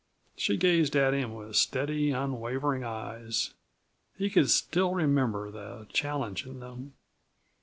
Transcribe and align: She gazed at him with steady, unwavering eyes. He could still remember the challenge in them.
She 0.35 0.57
gazed 0.57 0.95
at 0.95 1.13
him 1.13 1.35
with 1.35 1.55
steady, 1.55 2.09
unwavering 2.09 2.83
eyes. 2.83 3.53
He 4.17 4.31
could 4.31 4.49
still 4.49 4.95
remember 4.95 5.51
the 5.51 5.85
challenge 5.93 6.43
in 6.47 6.59
them. 6.59 6.93